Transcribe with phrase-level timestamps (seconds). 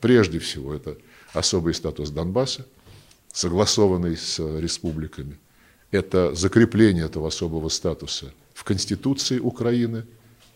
[0.00, 0.96] Прежде всего, это
[1.32, 2.66] особый статус Донбасса,
[3.32, 5.38] согласованный с республиками.
[5.90, 10.04] Это закрепление этого особого статуса в Конституции Украины,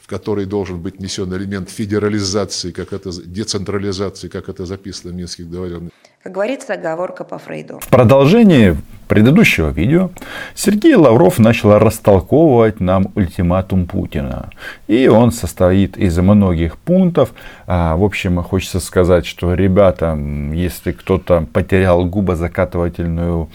[0.04, 5.48] в которой должен быть внесен элемент федерализации, как это, децентрализации, как это записано в Минских
[5.48, 5.98] договоренностях.
[6.22, 7.80] Как говорится, оговорка по Фрейду.
[7.80, 8.76] В продолжении
[9.08, 10.10] предыдущего видео
[10.54, 14.50] Сергей Лавров начал растолковывать нам ультиматум Путина.
[14.88, 17.32] И он состоит из многих пунктов.
[17.66, 20.18] А, в общем, хочется сказать, что, ребята,
[20.52, 23.48] если кто-то потерял губозакатывательную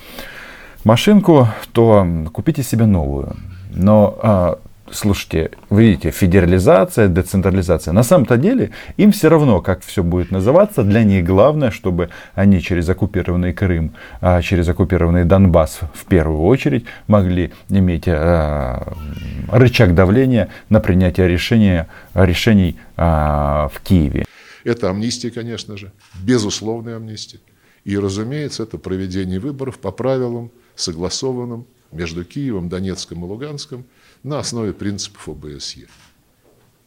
[0.83, 3.35] машинку, то купите себе новую.
[3.71, 4.59] Но а,
[4.91, 7.93] слушайте, вы видите, федерализация, децентрализация.
[7.93, 10.83] На самом-то деле им все равно, как все будет называться.
[10.83, 16.85] Для них главное, чтобы они через оккупированный Крым, а через оккупированный Донбасс в первую очередь
[17.07, 18.93] могли иметь а,
[19.49, 24.25] рычаг давления на принятие решения, решений а, в Киеве.
[24.63, 27.39] Это амнистия, конечно же, безусловная амнистия.
[27.85, 33.85] И, разумеется, это проведение выборов по правилам, согласованным между Киевом, Донецком и Луганском–
[34.23, 35.87] на основе принципов ОБСЕ.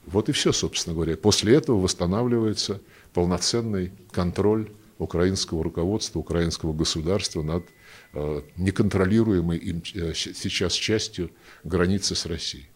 [0.07, 1.17] Вот и все, собственно говоря.
[1.17, 2.81] После этого восстанавливается
[3.15, 7.65] полноценный контроль украинского руководства, украинского государства над
[8.15, 11.31] э, неконтролируемой им э, сейчас частью
[11.65, 12.69] границы с Россией.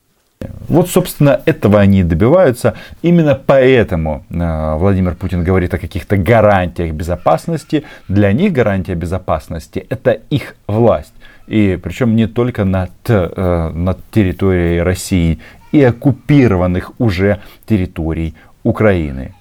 [0.69, 2.75] Вот, собственно, этого они и добиваются.
[3.03, 7.84] Именно поэтому э, Владимир Путин говорит о каких-то гарантиях безопасности.
[8.09, 11.15] Для них гарантия безопасности– это их власть.
[11.47, 15.39] И причем не только над, э, над территорией России
[15.72, 18.34] и оккупированных уже территорий
[18.66, 19.33] Украины.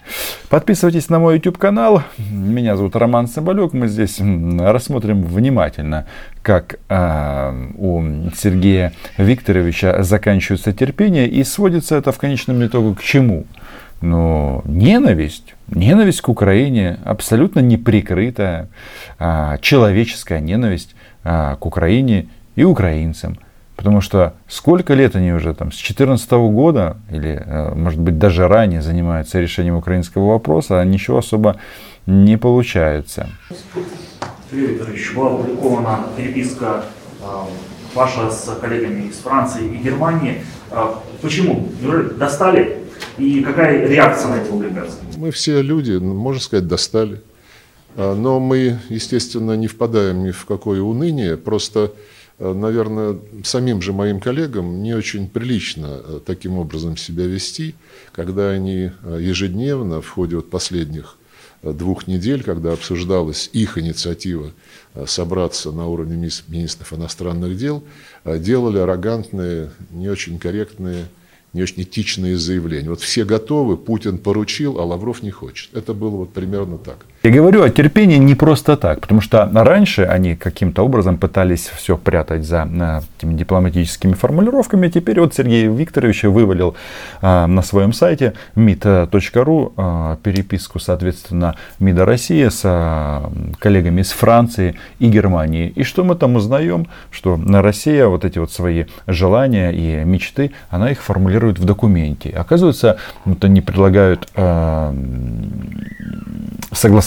[0.49, 2.03] Подписывайтесь на мой YouTube канал.
[2.29, 3.73] Меня зовут Роман Соболек.
[3.73, 6.05] Мы здесь рассмотрим внимательно,
[6.43, 8.03] как э, у
[8.35, 13.45] Сергея Викторовича заканчивается терпение и сводится это в конечном итоге к чему?
[14.01, 18.67] Но ненависть, ненависть к Украине, абсолютно неприкрытая,
[19.17, 20.95] э, человеческая ненависть
[21.25, 23.37] к Украине и украинцам.
[23.75, 28.47] Потому что сколько лет они уже там, с 2014 года, или э, может быть даже
[28.47, 31.57] ранее занимаются решением украинского вопроса, а ничего особо
[32.05, 33.29] не получается.
[34.51, 36.85] Юрий Викторович, была опубликована переписка
[37.21, 37.25] э,
[37.93, 40.43] ваша с коллегами из Франции и Германии.
[41.21, 41.69] Почему?
[42.17, 42.79] Достали?
[43.17, 44.99] И какая реакция на эти публикации?
[45.17, 47.21] Мы все люди, можно сказать, достали.
[47.95, 51.93] А, но мы, естественно, не впадаем ни в какое уныние, просто,
[52.39, 57.75] а, наверное, самим же моим коллегам не очень прилично а, таким образом себя вести,
[58.11, 61.17] когда они ежедневно в ходе вот последних
[61.63, 64.51] двух недель, когда обсуждалась их инициатива
[65.07, 67.83] собраться на уровне министров иностранных дел,
[68.23, 71.05] делали арогантные, не очень корректные
[71.53, 72.89] не очень этичные заявления.
[72.89, 75.73] Вот все готовы, Путин поручил, а Лавров не хочет.
[75.73, 77.05] Это было вот примерно так.
[77.25, 81.97] Я говорю о терпении не просто так, потому что раньше они каким-то образом пытались все
[81.97, 84.89] прятать за э, этими дипломатическими формулировками.
[84.89, 86.75] Теперь вот Сергей Викторович вывалил
[87.23, 92.61] э, на своем сайте mit.ru э, переписку, соответственно, МИДа России с
[93.57, 95.73] коллегами из Франции и Германии.
[95.75, 96.85] И что мы там узнаем?
[97.09, 102.29] Что Россия вот эти вот свои желания и мечты, она их формулирует в документе.
[102.29, 104.93] Оказывается, вот они предлагают э,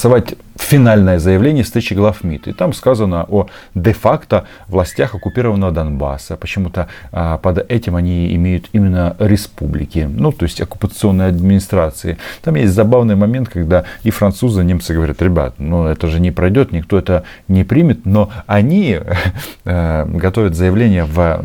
[0.08, 2.48] согласовать финальное заявление встречи глав МИД.
[2.48, 6.36] И там сказано о де-факто властях оккупированного Донбасса.
[6.36, 12.18] Почему-то а, под этим они имеют именно республики, ну, то есть оккупационные администрации.
[12.42, 16.30] Там есть забавный момент, когда и французы, и немцы говорят, ребят, ну, это же не
[16.30, 18.98] пройдет, никто это не примет, но они
[19.64, 21.42] э, готовят заявление в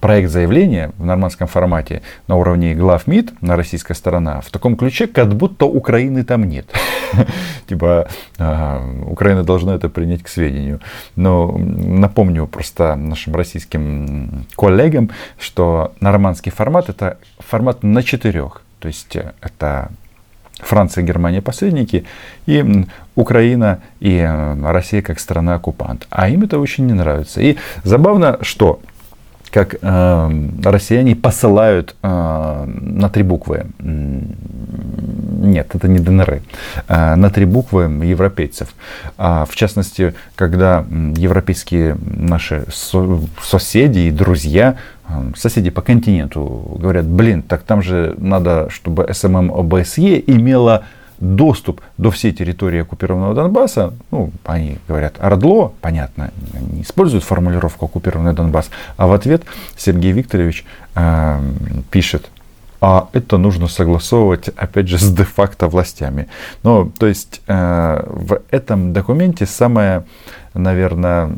[0.00, 5.06] проект заявления в нормандском формате на уровне глав МИД, на российская сторона, в таком ключе,
[5.06, 6.66] как будто Украины там нет.
[7.68, 8.08] Типа,
[8.38, 10.80] Украина должна это принять к сведению.
[11.16, 18.62] Но напомню просто нашим российским коллегам, что нормандский формат это формат на четырех.
[18.78, 19.90] То есть э, это
[20.58, 22.04] Франция, Германия посредники,
[22.46, 26.06] и Украина и э, Россия как страна-оккупант.
[26.10, 27.40] А им это очень не нравится.
[27.40, 28.80] И забавно, что
[29.56, 33.64] как э, россияне посылают э, на три буквы.
[33.78, 36.42] Нет, это не ДНР.
[36.88, 38.68] Э, на три буквы европейцев.
[39.16, 40.84] А, в частности, когда
[41.16, 44.76] европейские наши со- соседи и друзья
[45.08, 50.84] э, соседи по континенту говорят, блин, так там же надо, чтобы СММ ОБСЕ имела
[51.18, 56.30] доступ до всей территории оккупированного Донбасса, ну, они говорят Ордло, понятно,
[56.72, 59.44] не используют формулировку оккупированный Донбасс, а в ответ
[59.76, 60.64] Сергей Викторович
[60.94, 61.40] э,
[61.90, 62.30] пишет
[62.80, 66.28] а это нужно согласовывать, опять же, с де-факто властями.
[66.62, 70.04] Ну, то есть э, в этом документе самое,
[70.54, 71.30] наверное,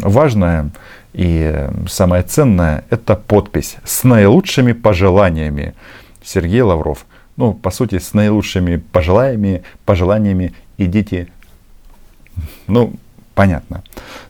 [0.00, 0.70] важное
[1.12, 5.74] и самое ценное– это подпись с наилучшими пожеланиями
[6.24, 7.06] Сергей Лавров.
[7.36, 11.28] Ну, по сути, с наилучшими пожеланиями, пожеланиями идите.
[12.66, 12.94] Ну,
[13.34, 13.82] понятно.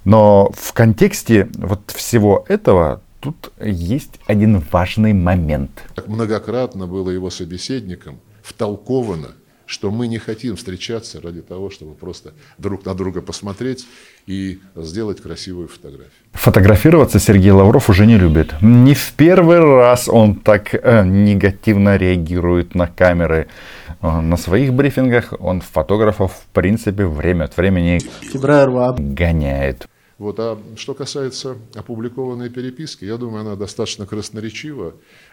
[0.05, 5.71] Но в контексте вот всего этого тут есть один важный момент.
[6.07, 9.33] Многократно было его собеседником втолковано,
[9.67, 13.87] что мы не хотим встречаться ради того, чтобы просто друг на друга посмотреть
[14.27, 16.11] и сделать красивую фотографию.
[16.33, 18.55] Фотографироваться Сергей Лавров уже не любит.
[18.63, 23.49] Не в первый раз он так э, негативно реагирует на камеры.
[24.01, 28.01] Э, на своих брифингах он фотографов в принципе время от времени
[28.99, 29.89] гоняет.
[30.19, 30.41] Вот.
[30.41, 34.93] А что касается опубликованной переписки, я думаю, она достаточно красноречиво э,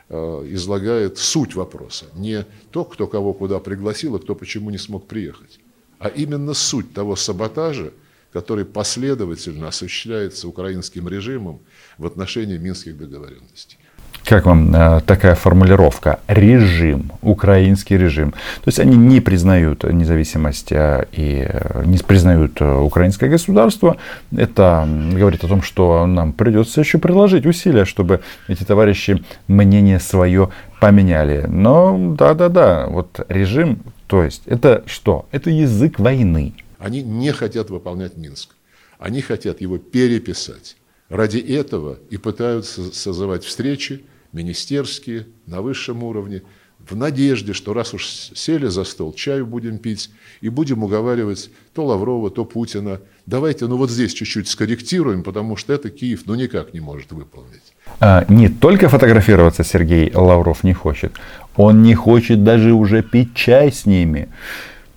[0.09, 2.05] излагает суть вопроса.
[2.15, 5.59] Не то, кто кого куда пригласил, а кто почему не смог приехать,
[5.99, 7.93] а именно суть того саботажа,
[8.31, 11.59] который последовательно осуществляется украинским режимом
[11.97, 13.77] в отношении минских договоренностей.
[14.25, 16.21] Как вам э, такая формулировка?
[16.27, 18.31] Режим, украинский режим.
[18.31, 23.97] То есть они не признают независимость э, и э, не признают украинское государство.
[24.35, 30.49] Это говорит о том, что нам придется еще приложить усилия, чтобы эти товарищи мнение свое
[30.79, 31.45] поменяли.
[31.47, 35.25] Но да-да-да, вот режим, то есть это что?
[35.31, 36.53] Это язык войны.
[36.79, 38.51] Они не хотят выполнять Минск.
[38.99, 40.77] Они хотят его переписать.
[41.09, 46.41] Ради этого и пытаются созывать встречи, министерские, на высшем уровне,
[46.89, 50.09] в надежде, что раз уж сели за стол, чаю будем пить
[50.41, 52.99] и будем уговаривать то Лаврова, то Путина.
[53.25, 57.73] Давайте, ну вот здесь чуть-чуть скорректируем, потому что это Киев ну никак не может выполнить.
[58.01, 61.13] А, не только фотографироваться Сергей Лавров не хочет,
[61.55, 64.27] он не хочет даже уже пить чай с ними.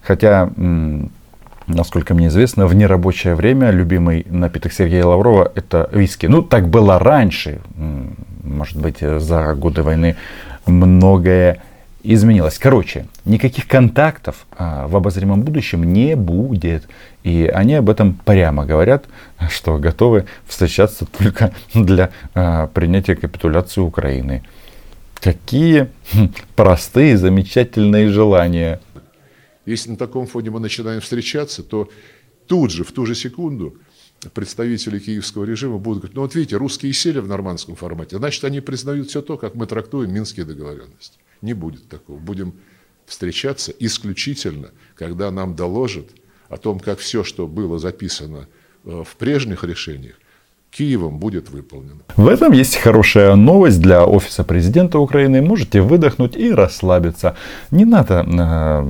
[0.02, 0.50] Хотя
[1.66, 6.26] насколько мне известно, в нерабочее время любимый напиток Сергея Лаврова это виски.
[6.26, 7.60] Ну, так было раньше.
[8.46, 10.16] Может быть, за годы войны
[10.66, 11.62] многое
[12.02, 12.58] изменилось.
[12.58, 16.84] Короче, никаких контактов а, в обозримом будущем не будет.
[17.24, 19.06] И они об этом прямо говорят,
[19.50, 24.42] что готовы встречаться только для а, принятия капитуляции Украины.
[25.20, 28.80] Какие хм, простые, замечательные желания.
[29.64, 31.88] Если на таком фоне мы начинаем встречаться, то
[32.46, 33.74] тут же, в ту же секунду,
[34.32, 38.60] представители киевского режима будут говорить, ну вот видите, русские сели в нормандском формате, значит, они
[38.60, 41.18] признают все то, как мы трактуем минские договоренности.
[41.42, 42.18] Не будет такого.
[42.18, 42.54] Будем
[43.04, 46.08] встречаться исключительно, когда нам доложат
[46.48, 48.48] о том, как все, что было записано
[48.84, 50.16] э, в прежних решениях,
[50.76, 52.00] Киевом будет выполнено.
[52.16, 55.40] В этом есть хорошая новость для офиса президента Украины.
[55.40, 57.34] Можете выдохнуть и расслабиться.
[57.70, 58.82] Не надо э,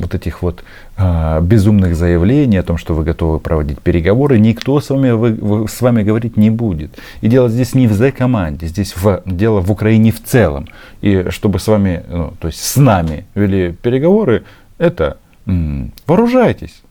[0.00, 0.64] вот этих вот
[0.96, 4.40] э, безумных заявлений о том, что вы готовы проводить переговоры.
[4.40, 6.90] Никто с вами, вы, с вами говорить не будет.
[7.20, 10.66] И дело здесь не в Z-команде, здесь в, дело в Украине в целом.
[11.02, 14.42] И чтобы с вами, ну, то есть с нами вели переговоры,
[14.78, 16.82] это м, вооружайтесь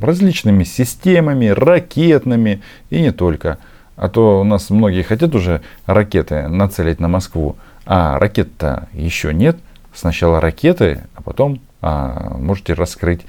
[0.00, 3.58] различными системами, ракетными и не только.
[3.96, 7.56] А то у нас многие хотят уже ракеты нацелить на Москву,
[7.86, 9.56] а ракет-то еще нет.
[9.94, 13.20] Сначала ракеты, а потом а, можете раскрыть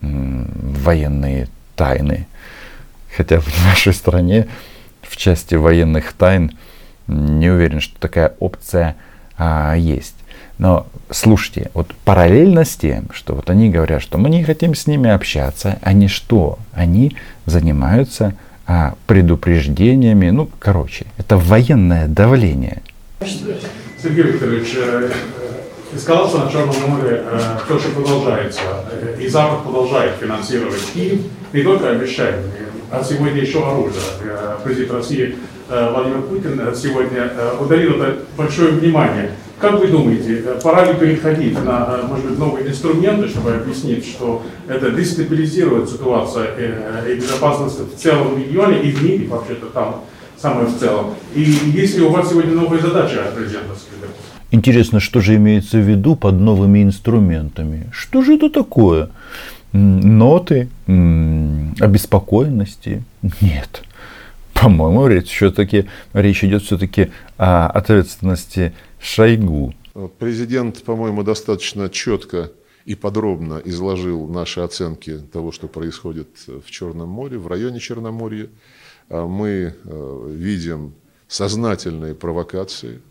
[0.00, 2.26] м, военные тайны.
[3.16, 4.48] Хотя в нашей стране
[5.02, 6.52] в части военных тайн
[7.08, 8.96] не уверен, что такая опция
[9.36, 10.14] а, есть.
[10.62, 14.86] Но слушайте, вот параллельно с тем, что вот они говорят, что мы не хотим с
[14.86, 16.60] ними общаться, они что?
[16.72, 17.16] Они
[17.46, 22.80] занимаются а, предупреждениями, ну, короче, это военное давление.
[24.00, 25.10] Сергей Викторович, э,
[25.96, 28.60] эскалация на Черном море э, тоже продолжается,
[28.92, 34.00] э, и Запад продолжает финансировать Киев, не только обещаниями, а сегодня еще оружие.
[34.62, 35.34] Президент России
[35.68, 42.26] Владимир Путин сегодня ударил это большое внимание как вы думаете, пора ли переходить на, может
[42.26, 48.82] быть, новые инструменты, чтобы объяснить, что это дестабилизирует ситуацию э, и безопасность в целом регионе
[48.82, 50.02] и в мире, вообще-то там
[50.36, 51.14] самое в целом?
[51.34, 53.74] И есть ли у вас сегодня новые задачи от президента
[54.50, 57.86] Интересно, что же имеется в виду под новыми инструментами?
[57.90, 59.08] Что же это такое?
[59.72, 60.68] Ноты?
[60.86, 63.02] Обеспокоенности?
[63.40, 63.82] Нет.
[64.52, 69.74] По-моему, речь все-таки речь идет все-таки о ответственности Шойгу.
[70.18, 72.52] Президент, по-моему, достаточно четко
[72.84, 78.48] и подробно изложил наши оценки того, что происходит в Черном море, в районе Черноморья.
[79.08, 80.94] А мы э, видим
[81.28, 83.02] сознательные провокации,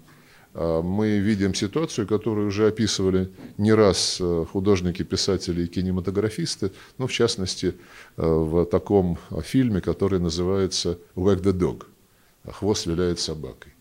[0.53, 7.07] а, мы видим ситуацию, которую уже описывали не раз э, художники, писатели и кинематографисты, ну,
[7.07, 7.75] в частности,
[8.17, 11.85] э, в таком фильме, который называется «Wag the Dog»–
[12.45, 13.73] «Хвост виляет собакой».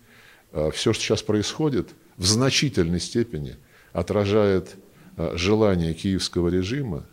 [0.53, 1.89] А, Все, что сейчас происходит,
[2.21, 3.57] в значительной степени
[3.93, 4.77] отражает
[5.17, 7.05] а, желание киевского режима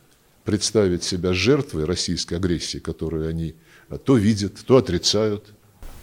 [0.46, 3.56] представить себя жертвой российской агрессии, которую они
[4.06, 5.46] то видят, то отрицают–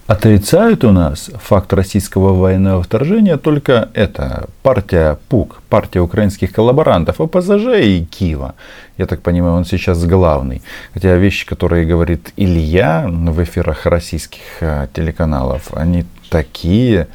[0.07, 7.81] Отрицают у нас факт российского военного вторжения только это партия ПУК, партия украинских коллаборантов, ОПЗЖ
[7.81, 8.55] и Киева.
[8.99, 10.61] Я так понимаю, он сейчас главный.
[10.93, 17.09] Хотя вещи, которые говорит Илья в эфирах российских э, телеканалов, они такие,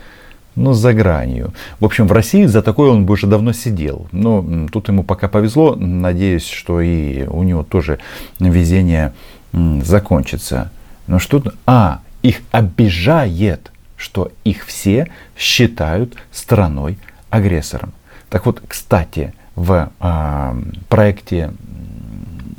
[0.59, 1.53] ну, за гранью.
[1.79, 4.07] В общем, в России за такое он бы уже давно сидел.
[4.11, 5.75] Но тут ему пока повезло.
[5.75, 7.99] Надеюсь, что и у него тоже
[8.39, 9.13] везение
[9.53, 10.71] закончится.
[11.07, 11.41] Но что...
[11.65, 17.93] А, их обижает, что их все считают страной-агрессором.
[18.29, 21.51] Так вот, кстати, в э, проекте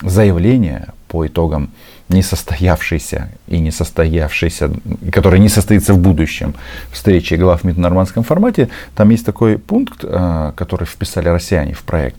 [0.02, 1.70] заявления по итогам
[2.10, 4.70] несостоявшейся и несостоявшейся,
[5.12, 6.54] который не состоится в будущем
[6.92, 11.82] встречи глав МИД в нормандском формате, там есть такой пункт, э, который вписали россияне в
[11.82, 12.16] проект.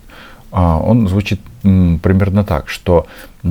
[0.51, 3.07] Э, он звучит э, примерно так, что
[3.43, 3.47] э,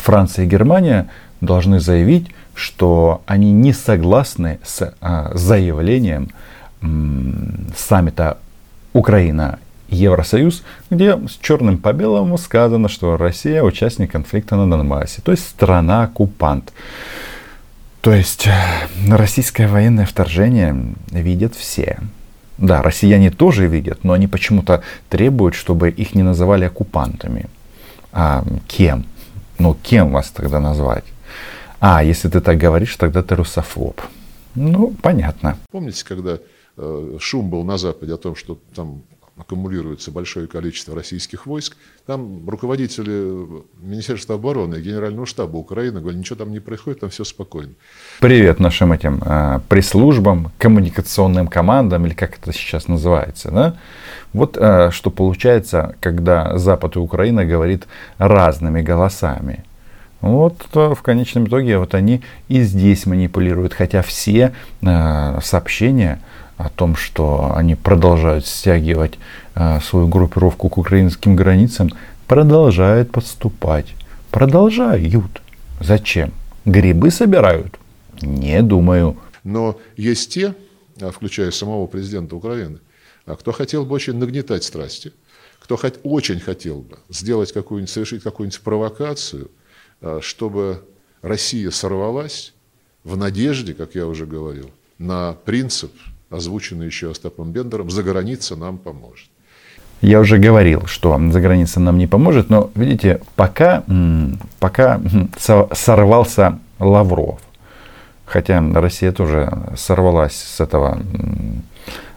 [0.00, 1.08] Франция и Германия
[1.40, 6.30] должны заявить, что они не согласны с а, заявлением
[7.76, 8.38] саммита
[8.92, 9.58] Украина
[9.94, 15.48] Евросоюз, где с черным по белому сказано, что Россия участник конфликта на Донбассе, то есть
[15.48, 16.72] страна-оккупант.
[18.00, 18.52] То есть э,
[19.08, 20.76] российское военное вторжение
[21.10, 21.98] видят все.
[22.58, 27.46] Да, россияне тоже видят, но они почему-то требуют, чтобы их не называли оккупантами.
[28.12, 29.06] А кем?
[29.58, 31.04] Ну, кем вас тогда назвать?
[31.80, 34.00] А, если ты так говоришь, тогда ты русофоб.
[34.54, 35.56] Ну, понятно.
[35.70, 36.38] Помните, когда
[36.76, 39.02] э, шум был на Западе о том, что там
[39.36, 41.76] аккумулируется большое количество российских войск,
[42.06, 47.24] там руководители Министерства обороны и Генерального штаба Украины говорят, ничего там не происходит, там все
[47.24, 47.72] спокойно.
[48.20, 53.50] Привет нашим этим э, пресс-службам, коммуникационным командам, или как это сейчас называется.
[53.50, 53.76] Да?
[54.32, 57.86] Вот э, что получается, когда Запад и Украина говорит
[58.18, 59.64] разными голосами.
[60.20, 66.20] Вот в конечном итоге вот они и здесь манипулируют, хотя все э, сообщения
[66.56, 69.18] о том, что они продолжают стягивать
[69.54, 71.90] э, свою группировку к украинским границам,
[72.26, 73.94] продолжают подступать.
[74.30, 75.42] Продолжают.
[75.80, 76.32] Зачем?
[76.64, 77.78] Грибы собирают?
[78.22, 79.16] Не думаю.
[79.42, 80.54] Но есть те,
[81.00, 82.78] а, включая самого президента Украины,
[83.26, 85.12] а, кто хотел бы очень нагнетать страсти,
[85.58, 89.50] кто хоть, очень хотел бы сделать какую-нибудь, совершить какую-нибудь провокацию–
[90.04, 90.84] Э, чтобы
[91.22, 92.52] Россия сорвалась
[93.04, 95.92] в надежде, как я уже говорил, на принцип,
[96.30, 99.28] озвученный еще Остапом Бендером, «за граница нам поможет».
[100.00, 103.84] Я уже говорил, что за граница нам не поможет, но видите, пока,
[104.58, 105.00] пока
[105.72, 107.40] сорвался Лавров,
[108.26, 111.00] хотя Россия тоже сорвалась с этого,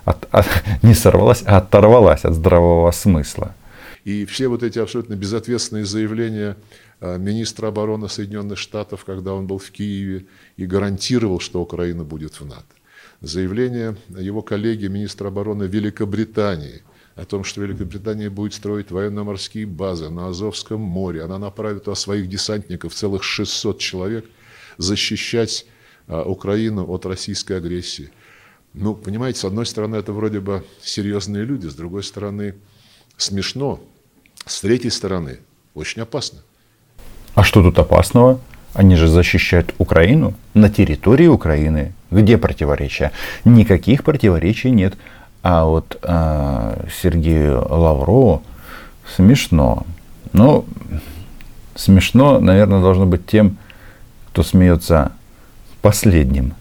[0.03, 0.47] от, от,
[0.81, 3.53] не сорвалась, а оторвалась от здравого смысла.
[4.03, 6.55] И все вот эти абсолютно безответственные заявления
[6.99, 10.25] Э, министра обороны Соединенных Штатов, когда он был в Киеве
[10.57, 12.65] и гарантировал, что Украина будет в НАТО.
[13.21, 16.83] Заявление его коллеги, министра обороны Великобритании,
[17.15, 21.23] о том, что Великобритания будет строить военно-морские базы на Азовском море.
[21.23, 24.25] Она направит туда своих десантников, целых 600 человек,
[24.77, 25.65] защищать
[26.07, 28.11] а, Украину от российской агрессии.
[28.75, 32.53] Ну, понимаете, с одной стороны, это вроде бы серьезные люди, с другой стороны,
[33.17, 33.79] смешно,
[34.45, 35.39] с третьей стороны,
[35.73, 36.43] очень опасно.
[37.33, 38.39] А что тут опасного?
[38.73, 41.93] Они же защищают Украину на территории Украины.
[42.11, 43.11] Где противоречия?
[43.45, 44.95] Никаких противоречий нет.
[45.43, 48.43] А вот э, Сергею Лаврову
[49.15, 49.85] смешно.
[50.33, 50.65] Ну,
[51.75, 53.57] смешно, наверное, должно быть тем,
[54.29, 55.11] кто смеется
[55.81, 56.53] последним.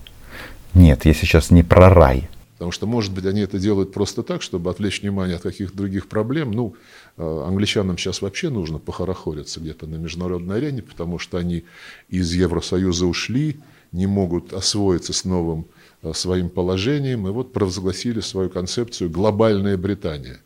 [0.74, 2.28] Нет, я сейчас не про рай.
[2.56, 6.08] Потому что, может быть, они это делают просто так, чтобы отвлечь внимание от каких-то других
[6.08, 6.52] проблем.
[6.52, 6.74] Ну,
[7.18, 11.64] э, англичанам сейчас вообще нужно похорохориться где-то на международной арене, потому что они
[12.08, 13.58] из Евросоюза ушли,
[13.92, 15.66] не могут освоиться с новым
[16.02, 20.38] э, своим положением, и вот провозгласили свою концепцию «глобальная Британия».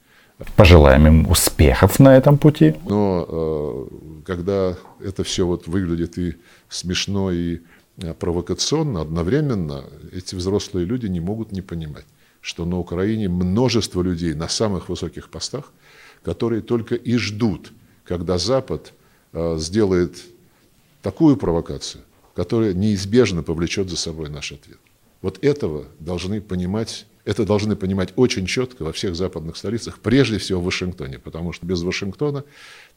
[0.57, 2.75] Пожелаем им успехов на этом пути.
[2.89, 3.87] Но э,
[4.25, 6.37] когда это все вот выглядит и
[6.69, 7.61] смешно, и
[8.03, 12.07] Э, провокационно, одновременно эти взрослые люди не могут не понимать,
[12.41, 15.73] что на Украине множество людей на самых высоких постах,
[16.23, 17.73] которые только и ждут,
[18.05, 18.93] когда Запад
[19.33, 20.17] сделает
[21.03, 22.03] такую провокацию,
[22.35, 24.79] которая неизбежно повлечет за собой наш ответ.
[25.23, 30.61] Вот этого должны понимать Это должны понимать очень четко во всех западных столицах, прежде всего
[30.61, 32.45] в Вашингтоне, потому что без Вашингтона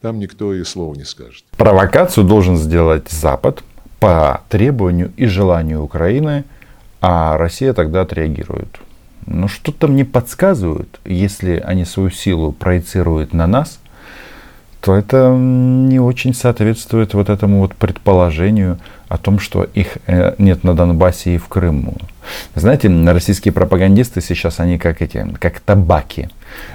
[0.00, 1.44] там никто и слова не скажет.
[1.56, 3.62] Провокацию должен сделать Запад
[4.00, 6.44] по требованию и желанию Украины,
[7.00, 8.80] а Россия тогда отреагирует.
[9.26, 13.78] Но что-то мне подсказывают, если они свою силу проецируют на нас,
[14.84, 20.62] то это не очень соответствует вот этому вот предположению о том, что их э, нет
[20.62, 21.96] на Донбассе и в Крыму.
[22.54, 26.28] Знаете, российские пропагандисты сейчас, они как эти, как табаки,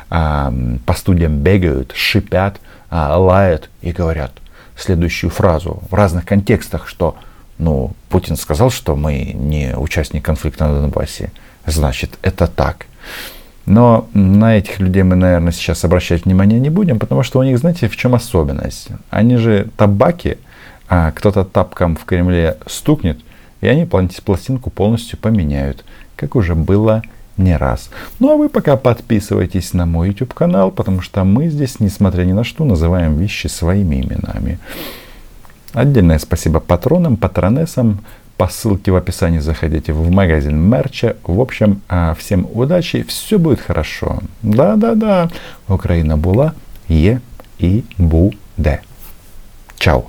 [0.10, 0.52] а,
[0.88, 4.32] по студиям бегают, шипят, а, лают и говорят
[4.76, 7.16] следующую фразу в разных контекстах, что
[7.60, 11.32] ну, Путин сказал, что мы не участник конфликта на Донбассе,
[11.68, 12.88] значит, это так.
[13.70, 17.60] Но на этих людей мы, наверное, сейчас обращать внимание не будем, потому что у них,
[17.60, 18.88] знаете, в чем особенность?
[19.12, 20.38] Они же табаки,
[20.88, 23.20] а кто-то тапком в Кремле стукнет,
[23.62, 25.86] и они пластинку полностью поменяют,
[26.16, 27.04] как уже было
[27.38, 27.92] не раз.
[28.18, 32.32] Ну а вы пока подписывайтесь на мой YouTube канал, потому что мы здесь, несмотря ни
[32.32, 34.58] на что, называем вещи своими именами.
[35.74, 38.00] Отдельное спасибо патронам, патронессам,
[38.40, 41.18] по ссылке в описании заходите в магазин мерча.
[41.24, 44.20] В общем, а, всем удачи, все будет хорошо.
[44.44, 45.30] Да-да-да,
[45.68, 46.52] Украина была,
[46.90, 47.20] є
[47.60, 48.80] і буде.
[49.78, 50.04] Чао!